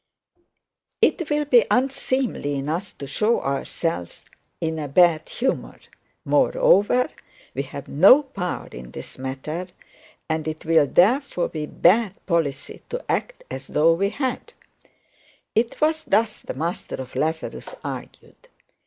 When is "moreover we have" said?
6.25-7.87